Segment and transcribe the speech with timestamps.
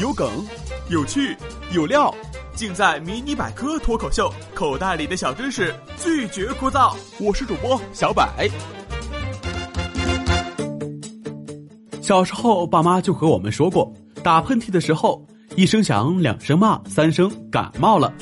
[0.00, 0.28] 有梗，
[0.88, 1.36] 有趣，
[1.72, 2.12] 有料，
[2.56, 6.96] 尽在《迷你百科脱口秀》，口袋里的小知识拒绝枯燥。
[7.20, 8.48] 我是主播小百。
[12.02, 13.92] 小时候，爸妈就和我们说过，
[14.24, 18.12] 打喷嚏的时候，一声响，两声骂，三声感冒了。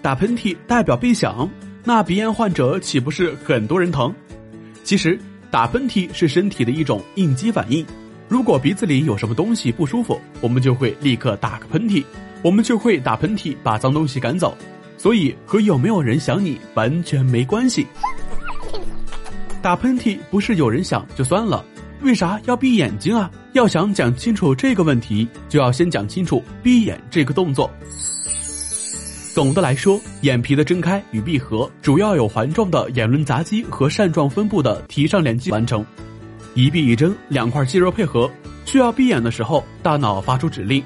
[0.00, 1.46] 打喷嚏代表鼻响，
[1.84, 4.14] 那鼻炎患者岂不是很多人疼？
[4.84, 5.20] 其实，
[5.50, 7.84] 打喷嚏是身体的一种应激反应。
[8.28, 12.04] 如果鼻子里有什么东西不舒服，我们就会立刻打个喷嚏，
[12.42, 14.56] 我们就会打喷嚏把脏东西赶走，
[14.98, 17.86] 所以和有没有人想你完全没关系。
[19.62, 21.64] 打喷嚏不是有人想就算了，
[22.02, 23.30] 为啥要闭眼睛啊？
[23.54, 27.70] 要想讲清楚这个问题，就要先讲清楚闭眼这个动作。
[29.34, 35.84] 总的来说，眼皮的睁开与闭合主要有环状的眼轮匝肌和扇状分布的提上脸肌完成。
[36.58, 38.28] 一闭一睁，两块肌肉配合，
[38.64, 40.82] 需要闭眼的时候，大脑发出指令，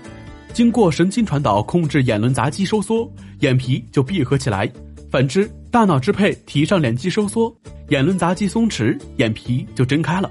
[0.52, 4.70] 经过神经传导控制眼轮匝肌收缩，眼皮就闭合起来。
[5.10, 7.50] 反之，大脑支配提上帘肌收缩，
[7.88, 10.30] 眼轮匝肌松弛，眼皮就睁开了。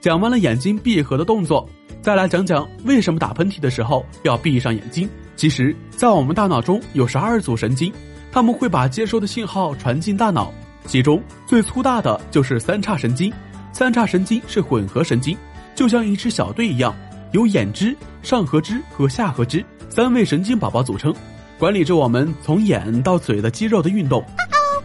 [0.00, 1.64] 讲完了眼睛闭合的动作，
[2.02, 5.08] 再来讲讲为什么打喷嚏的时候要闭上眼睛。
[5.36, 7.92] 其实，在我们大脑中有十二组神经，
[8.32, 10.52] 他们会把接收的信号传进大脑，
[10.84, 13.32] 其中最粗大的就是三叉神经。
[13.72, 15.36] 三叉神经是混合神经，
[15.74, 16.94] 就像一支小队一样，
[17.32, 21.14] 由眼支、上颌支和下颌支三位神经宝宝组成，
[21.58, 24.24] 管理着我们从眼到嘴的肌肉的运动。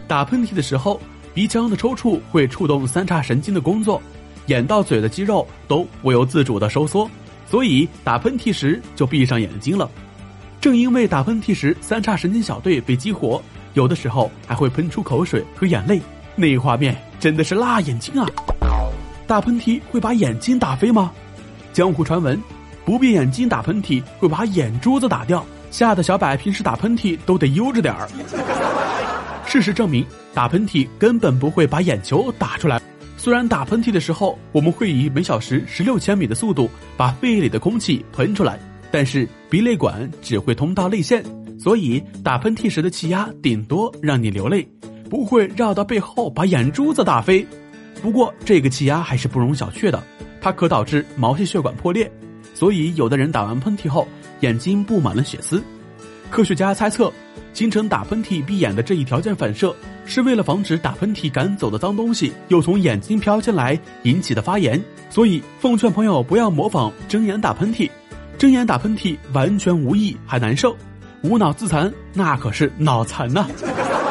[0.06, 1.00] 打喷嚏的时候，
[1.32, 4.00] 鼻腔的抽搐会触动三叉神经的工作，
[4.46, 7.10] 眼到嘴的肌肉都不由自主的收缩，
[7.50, 9.90] 所以打喷嚏时就闭上眼睛了。
[10.60, 16.00] 正因为打喷嚏时三叉神经小队被激活，有的时候还会喷出口水和眼泪，
[16.36, 18.26] 那画面真的是辣眼睛啊！
[19.26, 21.10] 打喷嚏会把眼睛打飞吗？
[21.72, 22.40] 江湖传闻，
[22.84, 28.06] 不闭眼睛打喷嚏会把眼珠子打掉，吓得小柏平时打喷嚏都得悠着点儿。
[29.46, 32.80] 事实证明，打喷嚏根本不会把眼球打出来。
[33.16, 38.58] 虽然打喷嚏的时候我们会以每小时十六千米的速度把肺里的空气喷出来，
[38.90, 41.24] 但是鼻泪管只会通到泪腺，
[41.58, 44.68] 所以打喷嚏时的气压顶多让你流泪，
[45.08, 47.46] 不会绕到背后把眼珠子打飞。
[48.02, 50.02] 不过，这个气压还是不容小觑的，
[50.40, 52.10] 它可导致毛细血管破裂，
[52.54, 54.06] 所以有的人打完喷嚏后
[54.40, 55.62] 眼睛布满了血丝。
[56.30, 57.12] 科学家猜测，
[57.52, 59.74] 形成打喷嚏闭眼的这一条件反射，
[60.04, 64.82] 是为了防止打喷嚏赶走的脏东西又从眼睛飘进来引起的发炎。
[65.08, 67.88] 所以，奉劝朋友不要模仿睁眼打喷嚏，
[68.36, 70.76] 睁眼打喷嚏完全无益还难受，
[71.22, 73.46] 无脑自残那可是脑残呐。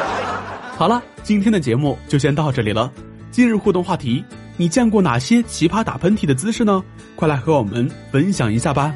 [0.76, 2.90] 好了，今天的节目就先到这里了。
[3.34, 4.24] 今日互动话题：
[4.56, 6.84] 你见过哪些奇葩打喷嚏的姿势呢？
[7.16, 8.94] 快来和我们分享一下吧！